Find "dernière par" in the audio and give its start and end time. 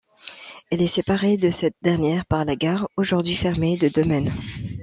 1.83-2.43